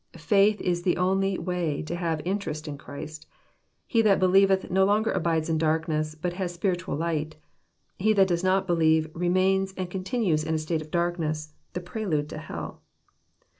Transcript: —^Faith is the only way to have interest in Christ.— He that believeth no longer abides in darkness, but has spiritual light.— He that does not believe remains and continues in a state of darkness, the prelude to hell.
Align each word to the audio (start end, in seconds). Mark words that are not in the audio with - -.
—^Faith 0.13 0.59
is 0.61 0.81
the 0.81 0.97
only 0.97 1.37
way 1.37 1.83
to 1.83 1.95
have 1.95 2.23
interest 2.25 2.67
in 2.67 2.75
Christ.— 2.75 3.27
He 3.85 4.01
that 4.01 4.17
believeth 4.19 4.71
no 4.71 4.83
longer 4.83 5.11
abides 5.11 5.47
in 5.47 5.59
darkness, 5.59 6.15
but 6.15 6.33
has 6.33 6.51
spiritual 6.51 6.95
light.— 6.95 7.35
He 7.99 8.11
that 8.13 8.25
does 8.29 8.43
not 8.43 8.65
believe 8.65 9.11
remains 9.13 9.75
and 9.77 9.91
continues 9.91 10.43
in 10.43 10.55
a 10.55 10.57
state 10.57 10.81
of 10.81 10.89
darkness, 10.89 11.53
the 11.73 11.81
prelude 11.81 12.29
to 12.29 12.39
hell. 12.39 12.81